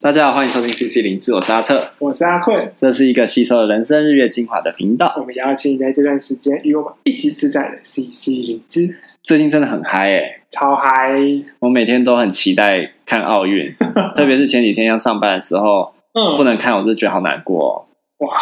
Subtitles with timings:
[0.00, 5.14] 大家好，欢迎收听 CC 零资，我是阿策，我是阿坤，这是一个吸收了人生日月精华的频道。
[5.18, 8.94] 我们邀请你在这段时间与我们一起自在的 CC 零资。
[9.22, 11.12] 最近真的很嗨诶，超嗨！
[11.60, 13.72] 我每天都很期待看奥运，
[14.14, 17.84] 特别是前几天要上班的时候，嗯，不能看，我就觉得好难过
[18.18, 18.26] 哦。
[18.26, 18.36] 哇，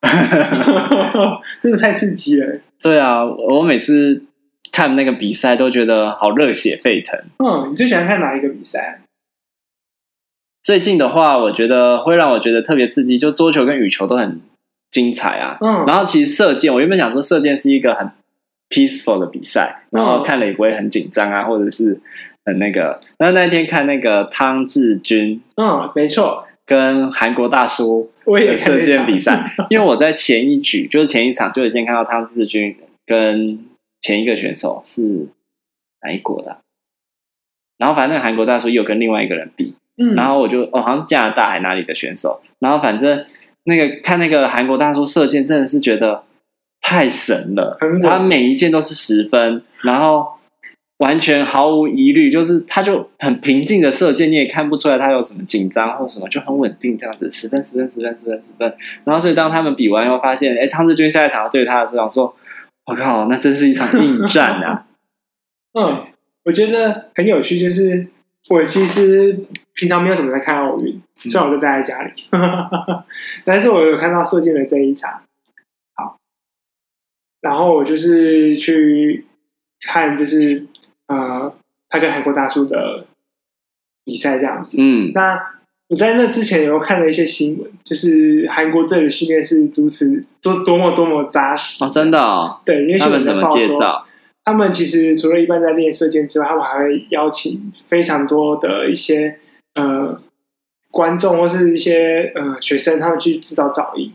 [1.60, 2.60] 真的太刺激了！
[2.80, 4.22] 对啊，我每次
[4.70, 7.18] 看那个比赛都觉得好热血沸腾。
[7.38, 9.00] 嗯，你最喜欢看哪一个比赛？
[10.70, 14.40] 最近的话，我觉得会让我觉得特别刺激，就桌球跟羽球都很
[14.92, 15.58] 精彩啊。
[15.60, 18.08] 嗯，然后其实射箭，我原本想说射箭是一个很
[18.68, 22.00] peaceful 的比赛，然后看了也不会很紧张啊，或者是
[22.44, 23.00] 很那个。
[23.18, 33.58] 那那天看那个汤志军，嗯，没错，跟韩国大叔的射箭比赛，因为我在前一局就是前一场就已经看到汤志军跟
[34.00, 35.26] 前一个选手是
[36.02, 36.58] 哪一国的，
[37.76, 39.74] 然后反正那个韩国大叔又跟另外一个人比。
[40.02, 43.22] 嗯，然后我就哦，好像是加拿大还哪里的选手，然后反正
[43.64, 46.24] 那个看那个韩国大叔射箭，真的是觉得
[46.80, 50.26] 太神了，他每一箭都是十分，然后
[51.00, 62.34] 完全毫无疑虑，就是他就很平静的射箭，你也看不出来他有什么紧张或什么，就很稳定这样子，十分十分十分十分十分，然后所以当他们比完以后，发现哎，汤志军下一场要对他的时候，说
[62.86, 64.86] 我靠，那真是一场 硬战啊！
[65.78, 66.06] 嗯，
[66.44, 68.06] 我觉得很有趣，就是。
[68.48, 69.38] 我其实
[69.80, 73.02] 平常没有怎么在看奥运，虽然我就待在家里，嗯、
[73.46, 75.22] 但是我有看到射箭的这一场。
[75.94, 76.18] 好，
[77.40, 79.24] 然后我就是去
[79.80, 80.66] 看，就是
[81.06, 81.50] 呃，
[81.88, 83.06] 他跟韩国大叔的
[84.04, 84.76] 比赛这样子。
[84.78, 85.40] 嗯，那
[85.88, 92.60] 我在那之前有看了一些新闻，就是韩国队的训练是如此多多么多么扎实哦，真的哦。
[92.66, 94.04] 对，因为他们怎么介绍？
[94.44, 99.38] 他们其实除了一般在练射箭之外，他们还会邀请非常多的一些
[99.74, 100.20] 呃
[100.90, 104.12] 观众或是一些呃学生，他们去制造噪音，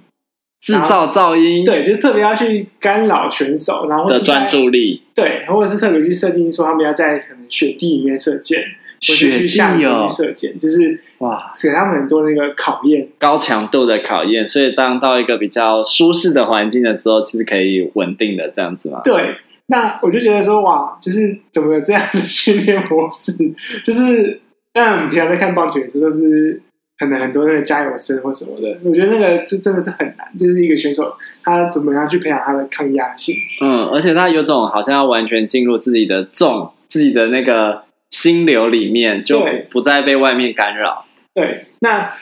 [0.62, 8.62] 制造噪音，对，就特别要去干扰选手，然后的专注力，对，或者是特别去设定说他们要在可能雪地里面射箭，
[9.08, 19.36] 或者去下雨射箭，就是哇，给他们很多那个考验，高强度的考验，所以当到一个比较舒适的环境的时候，其实可以稳定的这样子嘛，对。
[19.68, 23.34] 那我就觉得说，哇，就是怎么有这样的训练模式？
[23.84, 24.40] 就是，
[24.76, 26.62] 当然我们平常在看棒球也是，都是
[27.00, 28.78] 可能很多那个加油声或什么的。
[28.84, 33.34] 我觉得那个是真的是很难，就是一个选手他怎么样去培养他的抗压性。
[33.62, 41.06] 嗯，而且他有种好像要完全进入自己的重自己的那个心流里面，就不再被外面干扰。
[41.34, 42.14] 对，那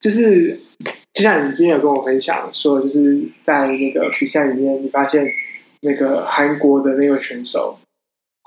[0.00, 0.58] 就是
[1.12, 5.30] 就像你今天有跟我分享说，就是在那个比赛里面，你发现。
[5.82, 7.78] 那个韩国的那个选手，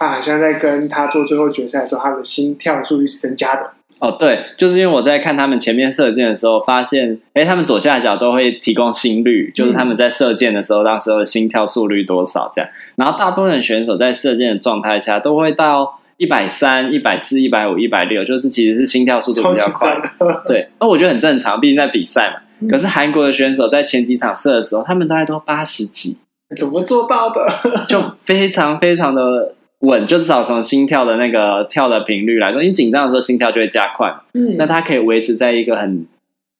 [0.03, 3.71] 他好像在跟他做最后决赛的时候，他的心跳速率是增加的。
[3.99, 12.69] 哦，对，就是因为我在看他们前面射箭的时候，发现，哎，他们左下角都会提供心率，就是他们在射箭的时候，当时候的心跳速率多少这样。
[12.97, 19.97] 然后大部分选手在射箭的状态下，都会到一百三、一百四、一百五、一百六，就是其实是心跳速度比较快。
[20.45, 22.41] 对，那我觉得很正常，毕竟在比赛嘛。
[22.59, 26.17] 嗯、可是韩国的选手在前几场射的时候，他们大概都八十几。
[26.57, 27.85] 怎么做到的？
[27.87, 36.05] 就非常非常的稳，就至少从心跳的那个跳的频率来说，你紧张的时候心跳就会加快，嗯，那它可以维持在一个很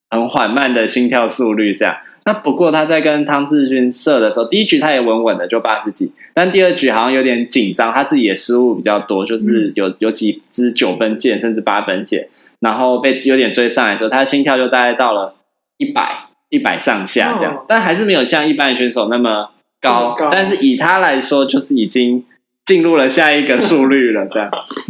[0.10, 1.96] 很缓慢的心跳速率这样。
[2.26, 12.28] 那不过他在跟汤志军射的时候，第一局他也稳稳的就八十几，但第二局好像有点紧张，他自己也失误比较多，就是有有几支九分箭甚至八分箭，
[12.60, 15.36] 然后被有点追上来之后，他的心跳就大概到了
[15.78, 19.50] 一百一百上下这样，哦，但还是没有像一般选手那么。
[19.82, 22.24] 高，但是以他来说，就是已经
[22.66, 24.28] 进入了下一个速率了。
[24.28, 24.50] 这样，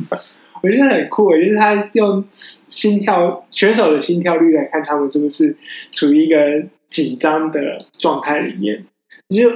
[0.62, 5.56] 我觉得很酷，就是他用心跳选手的心跳率来看，他们是不是
[5.92, 8.86] 处于一个紧张的状态里面。
[9.30, 9.50] 就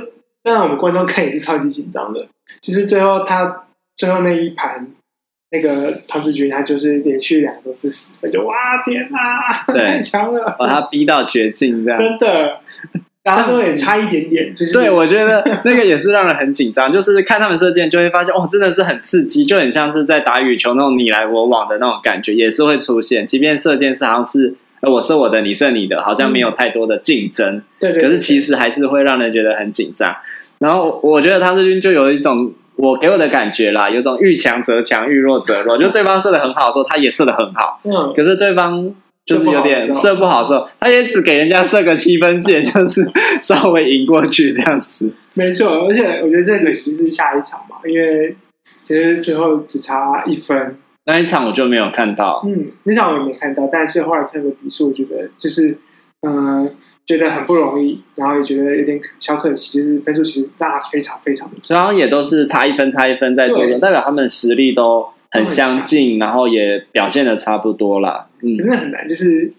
[0.44, 2.28] 当然，我们观众看也是超级紧张的。
[2.62, 4.88] 其实最后他最后那一盘，
[5.52, 12.60] 那个汤智君他就是连续两个都是死他，就哇天啊，太强了，把他逼到绝境，这样真的。
[13.36, 16.92] 然后也差一点点，就是对，我觉得那个也是让人很紧张。
[16.92, 23.28] 就是看他们射箭，就会发现哦，真的是很刺激，就很像是在打羽球那种你来我往的那种感觉，也是会出现。
[23.28, 28.02] 即便射箭是好像是我射我的，你射你的，好像没有太多的竞争，对对。
[28.02, 30.16] 可是其实还是会让人觉得很紧张。
[30.60, 35.78] 然后我觉得汤智君就有一种我给我的感觉啦，有种遇强则强，遇弱则弱。
[35.78, 37.82] 就对方射的很好的时候，他也射的很好。
[37.84, 38.14] 嗯。
[38.16, 38.96] 可是对方。
[39.28, 43.06] 就是有点射不好之后，他也只给人家射个七分箭， 就是
[43.42, 45.12] 稍微赢过去这样子。
[45.34, 48.34] 没错，而且我觉得这个其实是下一场嘛，因为
[48.84, 52.42] 其实最后只差一分，那一场我就没有看到。
[52.48, 55.78] 嗯，那场我也没看到，但是后来看个比数，我觉得就是
[56.22, 56.72] 嗯、呃，
[57.06, 68.30] 觉得很不容易，然后也觉得有点小可惜，就是分数其实大非常非常的，然后也都是差一分差一分在做的，代表他们实力都很相近，然后也表现的差不多啦。
[68.42, 69.54] 嗯，真的很难，就是。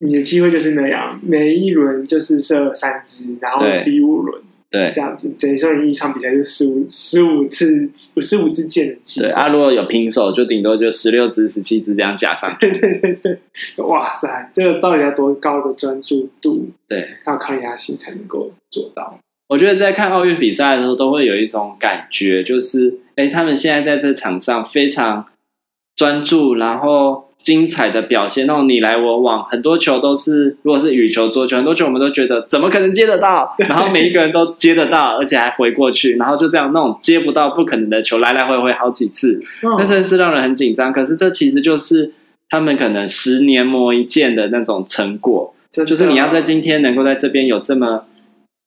[0.00, 5.32] 你的机会就是那样，每一轮就是射三支，然后比五轮，对，这样子。
[5.40, 7.88] 等于说你一场比赛就是十五十五次，
[8.20, 9.28] 十五支箭的机会。
[9.28, 12.54] 对啊，如果有平手，就顶多就十六支、十七支这样加上。
[12.60, 13.38] 对对对对，
[13.86, 16.68] 哇塞，这个到底要多高的专注度？
[16.86, 19.18] 对，要抗压性才能够做到。
[19.54, 25.26] 我觉得在看奥运比赛的时候，都会有一种感觉，就是哎，他们现在在这场上非常
[25.94, 27.30] 专注，然后。
[27.44, 33.54] 精彩的表现，那种你来我往，很多球都是，如果是羽球、桌球，很多球我们都觉得怎么可能接得到？
[33.58, 40.90] 然后每一个人都接得到，而且还回过去，然后就这样那种接不到、不可能的球，来来回回好几次，那真的是让人很紧张。
[40.90, 42.14] 可是这其实就是
[42.48, 45.54] 他们可能十年磨一剑的那种成果，
[45.86, 48.04] 就是你要在今天能够在这边有这么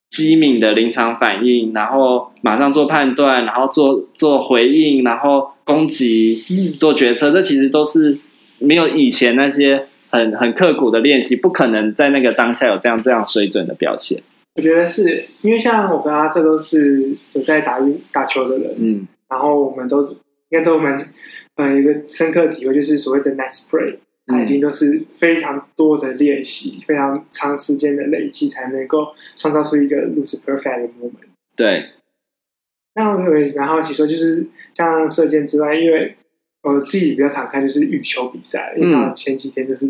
[0.10, 6.44] 机敏的临场反应，然后马上做判断，然后做做回应，然后攻击、
[6.78, 8.18] 做决策，这其实都是。
[8.60, 14.20] 没有以前那些很很刻苦的练习，不可能在那个当下有这样这样水准的表现。
[14.56, 20.18] 我觉得是因为像我跟阿策都是有在打运打球的人，嗯，然后我们都应
[20.50, 20.98] 该都蛮
[21.58, 31.30] 嗯一个深刻体会，就是所谓的 net spread，它已经都是非常多的练习，非常长时间的累积，才能够创造出一个如此 perfect 的 moment。
[31.56, 31.92] 对。
[32.96, 36.16] 那我有蛮好奇说，就是像射箭之外，因为
[36.64, 39.86] 我自己比较常看就是羽球比赛，因为前几天就是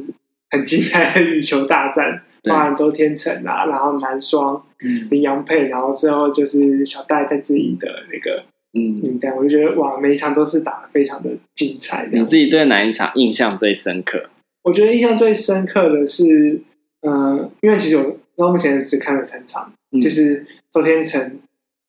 [0.52, 8.44] 很精彩的羽球大战，包含周天成啊，然后男双嗯林洋配，然后最后就是小戴在自己的那个
[8.74, 12.08] 嗯名单，我就觉得哇，每一场都是打得非常的精彩。
[12.12, 14.30] 你自己对哪一场印象最深刻？
[14.64, 16.62] 我觉得印象最深刻的是，
[17.02, 21.40] 嗯、呃，因为其实我到目前只看了三场，嗯、就是周天成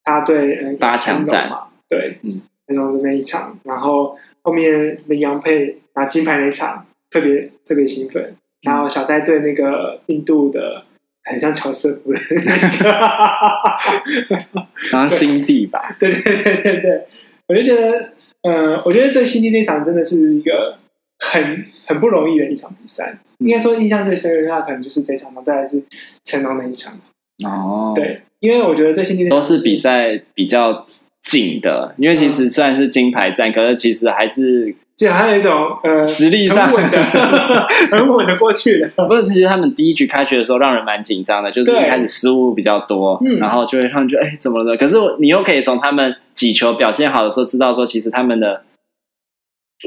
[0.04, 4.18] 他对嗯八强战嘛，对，嗯，那种的那一场，然后。
[4.40, 10.84] 后面林洋配拿金牌那一场特别特别兴奋，然后小戴对那个印度的
[11.28, 12.40] 很像乔瑟夫的那
[12.78, 12.88] 个，
[14.90, 17.06] 然后辛蒂吧， 对对对对对，
[17.46, 20.78] 我就觉得，呃，我觉得对新地那场真的是一个
[21.18, 23.18] 很很不容易的一场比赛。
[23.38, 25.82] 应该说印象最深刻的那，可能就是这场嘛，再来是
[26.24, 26.98] 成龙那一场。
[27.44, 30.86] 哦，对，因为我觉得对新地都是比赛比较。
[31.28, 35.52] 紧的，因为其实虽然是金牌战，嗯、可是其实还是就还有一种
[35.84, 37.02] 呃实力上很稳的，
[37.92, 38.90] 很稳的过去的。
[39.06, 44.74] 不是，其实他们第一局开局的时候让人蛮紧张的，就是一开始失误比较多，然后就会让人觉得哎怎么了？
[44.78, 48.62] 可是你又可以从他们几球表现好的时候知道说，其实他们的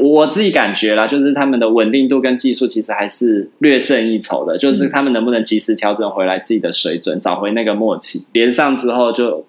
[0.01, 9.47] 我自己感觉啦，就是他们的稳定度跟技术其实还是略胜一筹的，就是他们能不能及时调整回来自己的水准，找回那个默契，连上之后就。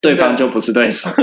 [0.00, 1.10] 对方就不是对手，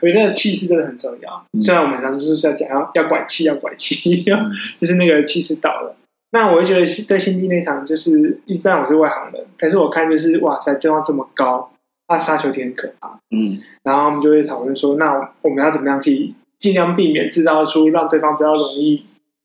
[0.00, 1.46] 我觉得那个气势真的很重要。
[1.52, 5.94] 嗯、虽然我们常常就是在讲要要拐气，要拐气，嗯、 就是那个气势到了。
[6.32, 11.70] 那我就觉得对新地那场，就是一般我是外行人，可是我看就是哇塞，对方这么高，
[12.08, 13.20] 他杀球点很可怕。
[13.30, 19.04] 嗯，然后我们就会讨论说，那我们要怎么样可以尽量避免制造出让对方比较容易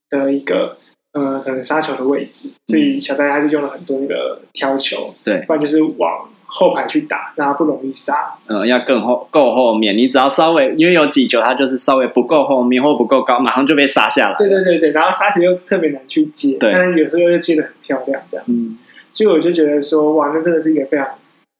[0.09, 0.77] 的一个
[1.11, 2.49] 呃可能杀球的位置。
[2.67, 6.29] 所以小戴他就用了很多那个挑球，对，不然就是往。
[6.51, 8.33] 后排去打，让他不容易杀。
[8.47, 14.35] 嗯，要更后够后面，你只要稍微，因为有几球他就是稍微不够后面或不够高，马上就被杀下来。
[14.37, 18.51] 对对对对，然后杀球又特别难去接，对但是有时候又接的很漂亮，这样子。
[18.51, 18.79] 嗯、
[19.11, 21.07] 所以我就觉得说，哇，那真的是一个非常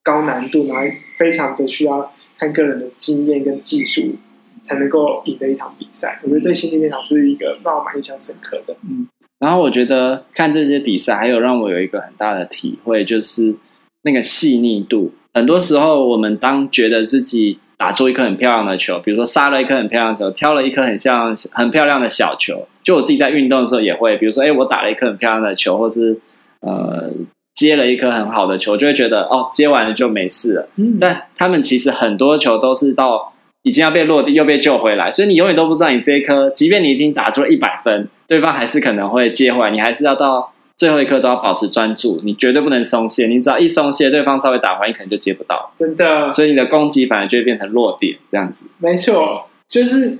[0.02, 0.82] 高难度，然后
[1.16, 4.16] 非常的需要看个人的经验跟技术
[4.64, 6.18] 才能够赢得一场比赛。
[6.24, 8.74] 我觉得对辛蒂那场是一个让我蛮印象深刻的。
[8.82, 9.06] 嗯，
[9.38, 13.54] 然后我觉得看这些比赛，还有让我有一个很大的体会，就是。
[14.02, 26.18] 那个细腻度，很多时候我们当觉得自己打出一颗很漂亮的球，比如说杀了一颗很漂亮的球，挑了一颗很像很漂亮的小球，就我自己在运动的时候也会，比如说，哎，我打了一颗很漂亮的球，或是
[26.60, 27.10] 呃
[27.54, 30.68] 接了一颗很好的球，就会觉得哦，接完了就没事了。
[30.76, 40.52] 嗯，但他们其实很多球都是到已经要被落地又被救回来，所以你永远都不知道你这一颗，即便你已经打出了一百分，对方还是可能会接回来，你还是要到。
[40.80, 43.26] 最后一刻都要保持专注，你绝对不能松懈。
[43.26, 45.70] 你只要一松懈，对方稍微打回，你可能就接不到。
[45.76, 48.64] 真的，所以你的攻击反而就会变成弱点这样子。
[48.78, 50.16] 没错，就是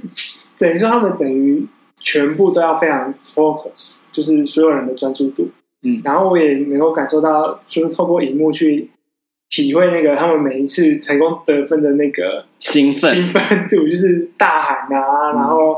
[0.58, 1.66] 等于说他们等于
[1.98, 5.48] 全部都要非常 focus，就是所有人的专注度。
[5.82, 8.90] 嗯，然后我也能够感受到，就是透过荧幕去。
[9.52, 15.74] 体会那个他们每一次成功得分的那个兴奋兴奋度，就是大喊啊，嗯、然后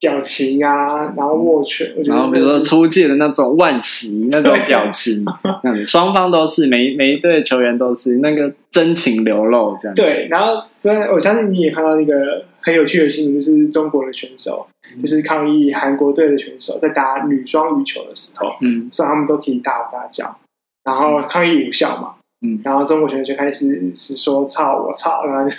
[0.00, 5.24] 表情啊，然后握拳，我觉得然后比如说出界的那种惋惜那种表情，
[5.64, 9.94] 嗯， 双方都是每每一队球员都是那个真情流露这样。
[9.94, 20.36] 对，然后所以我相信你也看到那个很有趣的新闻，就是中国的选手，嗯、就是抗议韩国队的选手在打女双羽球的时候，嗯，所以他们都可以大吼大叫，
[20.84, 22.14] 然后抗议无效嘛。
[22.40, 25.56] 嗯，然后中国选手就开始是说“操我操”，然后就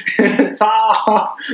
[0.56, 0.66] 操，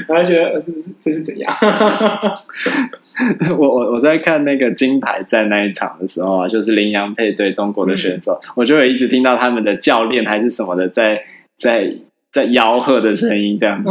[0.07, 1.53] 然后觉得这是这是怎样？
[3.59, 11.25] 我我我在看那个金牌战那一场的时候啊，就是麟洋配对中国的选手，嗯、我就会一直听到他们的教练还是什么的在
[11.59, 11.93] 在
[12.33, 13.91] 在吆喝的声音，这样子，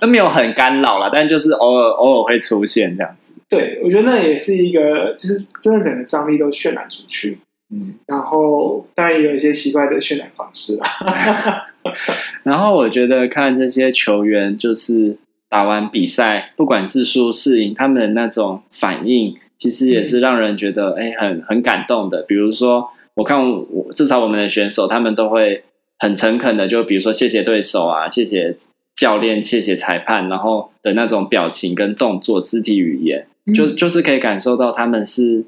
[0.00, 3.34] 都、嗯、 没有很干扰了，但就是偶尔偶尔会出现这样子。
[3.50, 7.36] 对，我觉得那也是一个，就是真的整个张力都渲染出去。
[7.72, 11.66] 嗯，然后当然也有一些奇怪的渲染方式啦。
[12.42, 15.16] 然后我觉得看这些球员，就是
[15.48, 22.22] 打完比赛，不管是输是赢，他们的那种反应，其实也是让人觉得哎、嗯，很很感动的。
[22.22, 25.62] 比如说，我看我至少我们的选手，他们都会
[26.00, 28.56] 很诚恳的，就比如说谢谢对手啊，谢谢
[28.96, 35.44] 教练，谢谢裁判，然后的那种表情跟动作、肢体语言，就就是可以感受到他们是。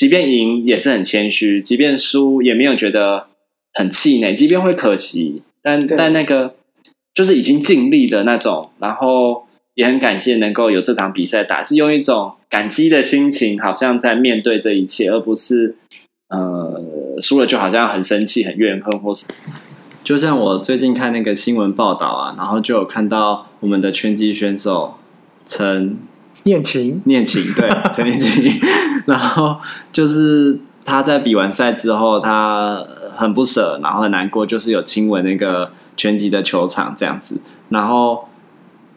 [0.00, 3.26] 即便赢也是很谦虚，即便输也没有觉得
[3.74, 6.54] 很气馁，即便会可惜，但但那个
[7.12, 15.76] 就是已经尽力的那种，然后也很感谢能够有这场比赛打，是用一种感激的心情，好像在面对这一切，而不是
[16.30, 16.82] 呃
[17.20, 19.26] 输了就好像很生气、很怨恨，或是
[20.02, 24.94] 就像我最近看那个新闻报道啊，然后就有看到我们的拳击选手
[25.44, 25.98] 陈。
[26.44, 28.50] 念琴，念琴，对， 陈念琴。
[29.06, 29.58] 然后
[29.92, 32.82] 就是他在比完赛之后，他
[33.16, 37.38] 很不舍，然后很难过，就是有亲吻那个拳击的球场这样子。
[37.68, 38.28] 然后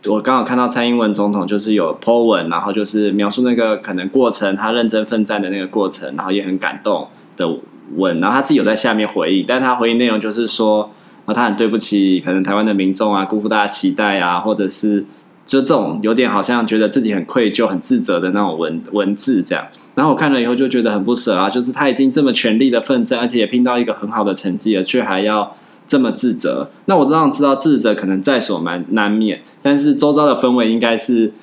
[0.05, 7.47] 我刚好看到蔡英文总统就是有 po 文，然后就是描述那个可能过程，他认真奋战的那个过程，然后也很感动的
[7.95, 8.19] 文。
[8.19, 10.89] 然后他自己有在下面回应，但他回应内容就是说，
[11.25, 15.05] 啊，他很对不起可能台湾的民众啊，辜负大家期待啊，或者是。
[15.45, 19.65] 就这种有点好像觉得自己很愧疚、很自责的那种文文字，这样。
[19.93, 25.55] 然后我看了以后就觉得很不舍啊，就是他已经这么全力的奋战，而且也拼到一个很好的成绩了，却还要
[25.87, 26.69] 这么自责。
[26.85, 31.33] 那我当然知道自责可能在所难难免，但是周遭的氛围应该是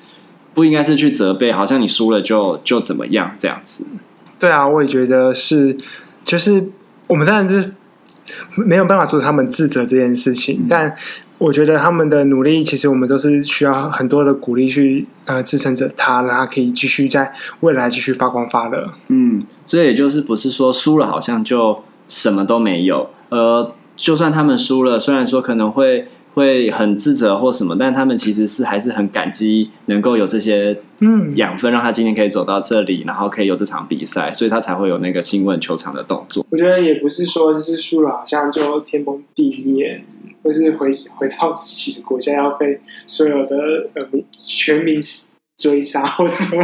[0.53, 3.85] 不应该是去责备，好像你输了就就怎么样这样子。
[4.39, 5.77] 对啊，我也觉得是，
[6.23, 6.71] 就是
[7.07, 7.71] 我们当然就是
[8.55, 10.95] 没有办法做他们自责这件事情，但。
[11.41, 18.87] 我觉得他们的努力，其实我们都是需要很多的鼓励去呃支撑着他，让他可以继续在未来继续发光发热。
[19.07, 36.45] 嗯，所以也就是不是说输了好像就什么都没有，呃，就算他们输了，虽然说可能会会很自责或什么，但他们其实是还是很感激能够有这些嗯养分，让他今天可以走到这里，然后可以有这场比赛，所以他才会有那个亲吻球场的动作。
[36.51, 40.03] 我觉得也不是说就是输了好像就天崩地裂。
[40.43, 44.99] 或是回回到自己的国家，要被所有的呃全民
[45.57, 46.63] 追杀或什么？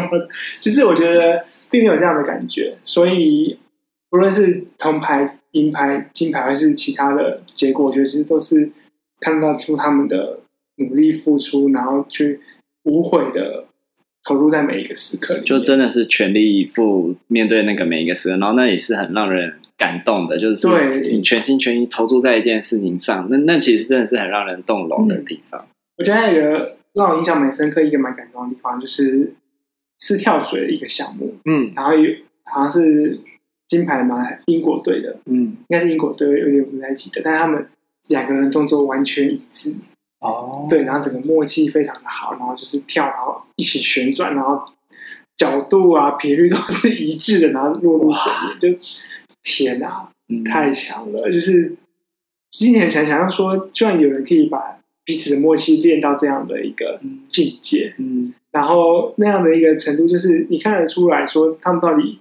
[0.59, 2.75] 其实我觉得并没有这样的感觉。
[2.83, 3.57] 所以
[4.09, 8.71] 不论是铜牌、银牌、金牌，还是其他的结果，我觉得其实都是
[9.19, 10.39] 看到出他们的
[10.77, 12.39] 努力付出，然后去
[12.83, 13.65] 无悔的
[14.23, 19.59] 投入在每一个时刻，就真的是全力以赴面对那个每一个时刻，然后那也是很让人。
[19.77, 25.61] 感动的，就是你全心全意投注在一件事情上，那那其实真的是很让人动容的地方。
[25.61, 25.67] 嗯、
[25.97, 29.35] 我觉得一个让我印象蛮深刻、一个蛮感动的地方，就是
[29.99, 31.35] 是跳水的一个项目。
[31.45, 32.11] 嗯，然后有
[32.45, 33.19] 好像是
[33.67, 37.67] 金牌嘛，英国队的，嗯，应该是英国队，有点不太记得，但是他们
[38.07, 39.75] 两个人动作完全一致。
[40.21, 44.65] 哦，对，然后整个默契非常的好，然后就是跳，然后一起旋转，然后
[45.35, 48.79] 角度啊、频率都是一致的，然后落入水面就。
[49.43, 50.09] 天啊，
[50.45, 51.31] 太强了！
[51.31, 51.75] 就是
[52.49, 62.19] 今天想想要说，居然有人可以把彼此的默契练到这样的一个境界，嗯，然后那样的一个程度，就是你看得出来说，他们到底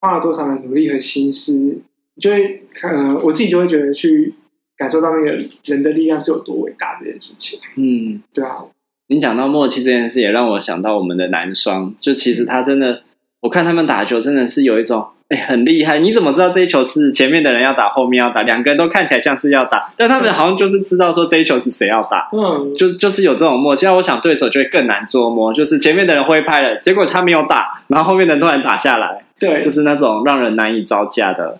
[0.00, 1.78] 花了多少的努力和心思，
[2.18, 4.32] 就会看，呃，我自己就会觉得去
[4.76, 7.60] 感受到那个人的力量是有多伟大这件事情。
[7.76, 8.64] 嗯，对啊。
[9.08, 13.02] 你讲到默契这件事，也让我想到我们的男双，就其实他真的，
[13.40, 15.08] 我看他们打球真的是有一种。
[15.28, 15.98] 哎、欸，很厉害！
[15.98, 18.40] 你怎么知道这一球是前面的人要打，后面要打？
[18.42, 22.30] 两个人都看起来像是要打，但他们好像就是知道说这一球是谁要打。
[22.32, 23.84] 嗯，就就是有这种默契。
[23.84, 29.22] 那我想对手就会更难捉摸，就是前面的人挥拍了，结果他没有打，然后后面的人突然打下来。
[29.38, 31.58] 对，就是那种让人难以招架的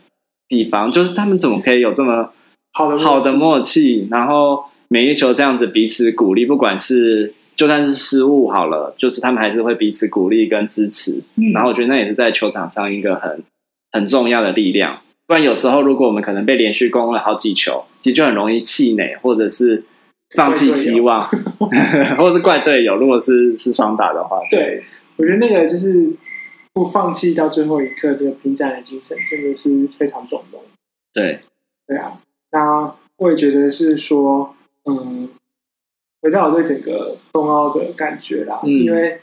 [0.49, 0.91] 地方。
[0.91, 2.31] 就是他们怎么可以有这么
[2.73, 4.09] 好的好的默契？
[4.11, 11.23] 然后每一球这样子彼此鼓励，不管是就算是失误好了，就是他们还是会彼此鼓励跟支持。
[11.37, 13.43] 嗯，然后我觉得那也是在球场上一个很
[13.99, 15.01] 很重要的力量。
[15.27, 19.85] 不然有时候如果我们可能被连续攻了好几球，其实就很容易气馁，或者是
[20.37, 21.29] 放弃希望，
[22.19, 22.97] 或者是怪队友。
[22.97, 24.83] 如果是是双打的话，对，
[25.17, 26.11] 我觉得那个就是
[26.73, 30.63] 不放弃到最后一刻的拼战的精神，真的是非常动容。
[31.13, 31.41] 对，
[31.87, 32.21] 对啊，
[32.53, 35.29] 那我也觉得是说，嗯。
[36.21, 39.21] 回到我对整个冬奥的感觉啦，嗯、因为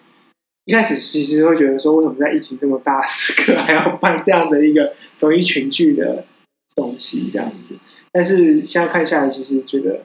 [0.66, 6.26] 一开始其实会觉得说，为什么在疫情这么大时刻还要办这样的一个综艺群聚的
[6.76, 7.76] 东西这样子？
[8.12, 10.02] 但是现在看下来，其实觉得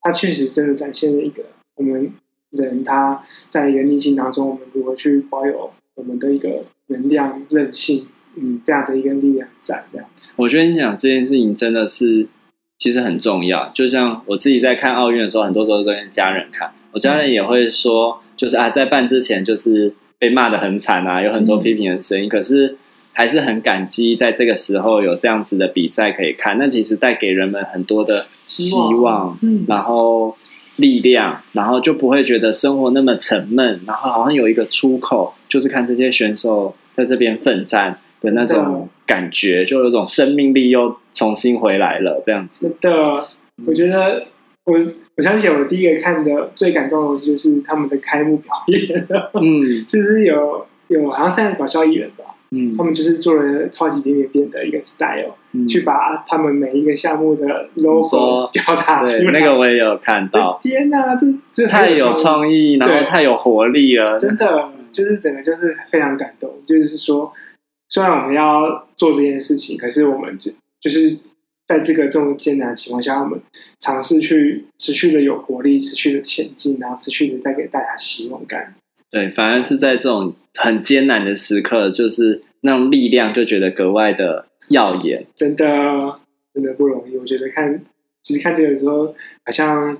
[0.00, 1.42] 它确实真的展现了一个
[1.76, 2.12] 我们
[2.50, 8.06] 人他在一个逆境当中，我们如何去保有我们的一个能量、韧性，
[8.36, 10.08] 嗯，这样的一个力量在这样。
[10.36, 12.28] 我觉得你讲这件事情真的是。
[12.76, 19.94] 其实很重要，就像我自己在看奥运的时候，很多时候跟家人看，我家人也会说，就是啊，在办之前就是
[20.24, 22.78] 被骂得很惨啊，有很多批评的声音，可是
[23.12, 29.38] 还是很感激在这个时候有这样子的比赛可以看，那其实带给人们很多的希望，
[29.68, 30.34] 然后
[30.76, 42.74] 力量，然后就不会觉得生活那么沉闷，然后好像有一个出口，就是看这些选手在这边奋战的那种感觉，就有种生命力又重新回来了，这样子。
[42.80, 43.28] 真的，
[43.66, 44.24] 我觉得
[44.64, 44.72] 我
[45.16, 59.32] 我想起我第一个看的最感动的就是他们的开幕表演，嗯， 就是有有好像三个搞笑艺人吧，嗯，他们就是做了超级点点点的一个 style，嗯，去把他们每一个项目的 logo 表达出来。
[59.32, 60.60] 那个我也有看到。
[60.62, 67.32] 天哪，这这太有创意，然后太有活力了，真的，就是整个就是非常感动，就是说。
[67.86, 71.16] 虽然我们要做这件事情，可是我们就就是
[71.66, 73.40] 在这个这么艰难的情况下，我们
[73.80, 78.74] 尝试去持续的有活力，持续的前进，然后持续的带给大家希望感。
[79.10, 85.24] 对，反而是在这种很艰难的时刻，就是那种力量就觉得格外的耀眼。
[85.36, 85.64] 真的，
[86.52, 87.16] 真的不容易。
[87.16, 87.82] 我觉得看，
[88.22, 89.96] 其实看这个时候，好像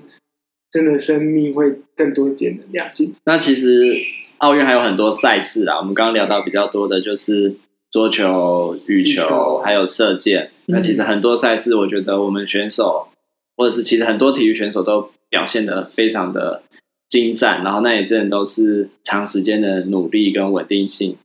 [0.69, 3.15] 真的生命会更多一点的亮镜。
[3.25, 3.95] 那其实
[4.37, 7.55] 奥运还有很多赛事啊，我们刚刚聊到比较多的就是。
[7.91, 10.51] 桌球、羽球，还有射箭。
[10.65, 13.07] 那其实很多赛事，我觉得我们选手，
[13.55, 16.63] 或者是其实很多体育选手都表现的非常的
[17.07, 17.63] 精湛。
[17.63, 21.15] 然后那也真的都是长时间的努力跟稳定性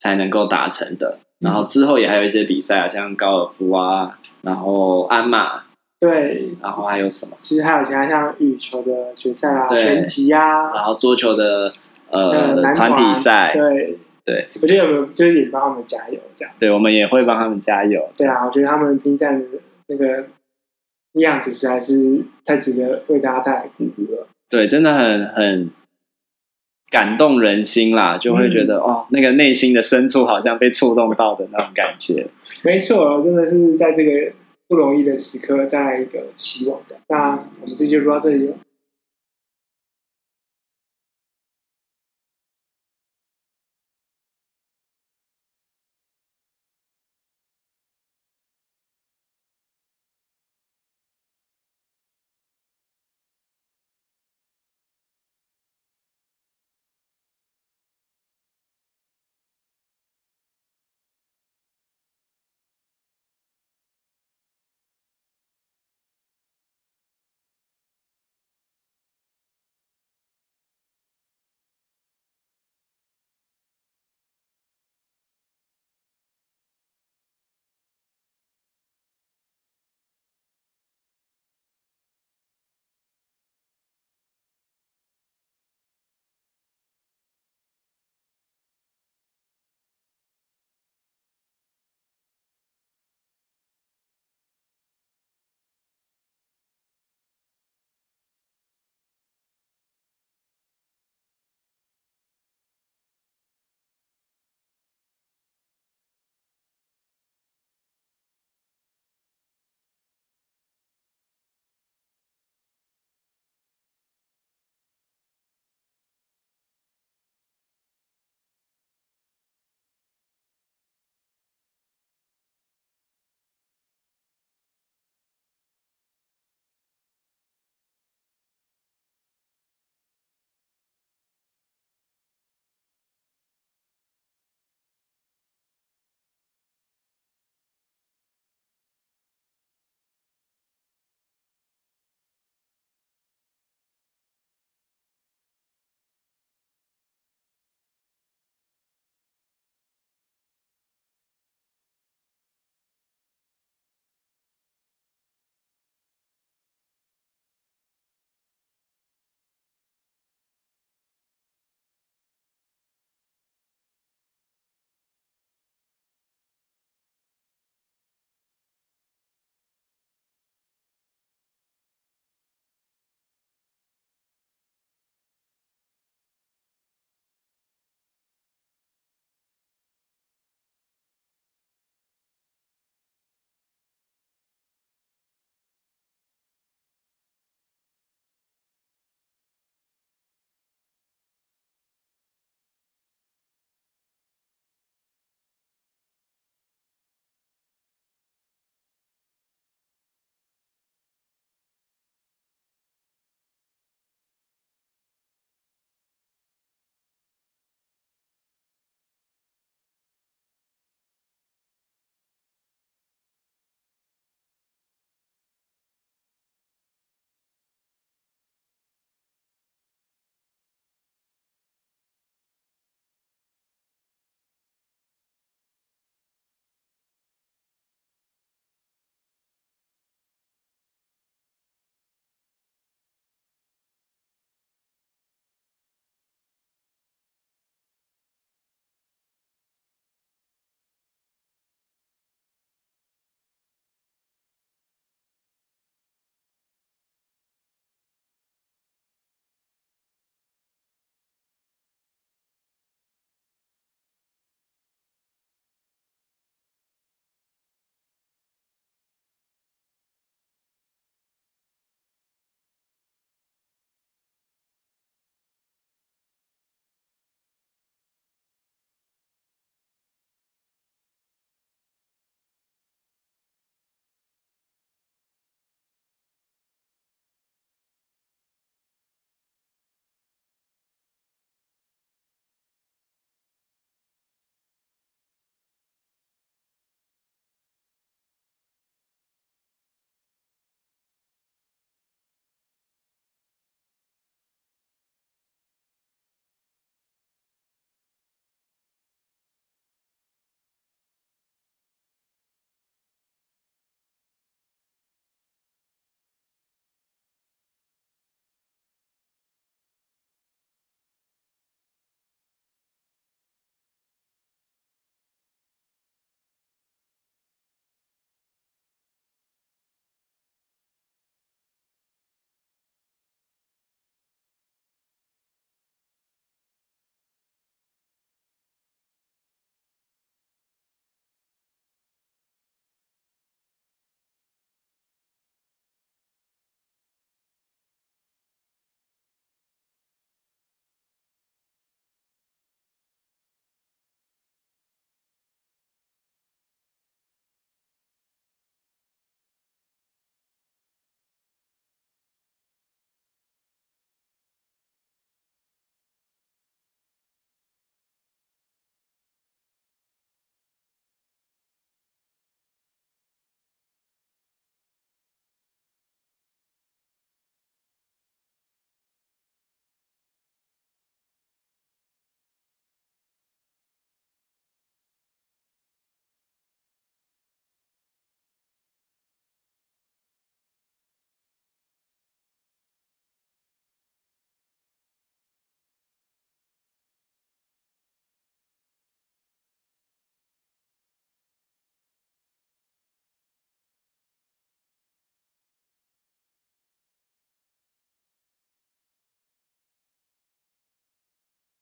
[0.00, 1.18] 才能够达成的。
[1.38, 5.64] 然后之后也还有一些比赛啊，像高尔夫啊，然后鞍马，
[6.00, 7.36] 对，然后还有什么？
[7.40, 11.70] 其实还有其他像羽球的决赛啊，拳击啊，然后桌球的
[12.10, 13.98] 呃团体赛，对。
[14.26, 16.52] 对，我觉得有没有就是也帮他们加油这样。
[16.58, 18.10] 对，我们也会帮他们加油。
[18.16, 19.46] 对啊，我觉得他们拼战的
[19.86, 20.26] 那个
[21.20, 24.26] 样子实在是太值得为大家带来鼓舞了。
[24.50, 25.70] 对，真的很很
[26.90, 32.26] 感动人心啦，就会觉得、嗯、哦，那个内心的深处好像被触动到的那种感觉。
[32.62, 34.32] 没错，真的是在这个
[34.66, 36.96] 不容易的时刻带来一个希望的。
[37.08, 38.56] 那我们这期就录到这里了。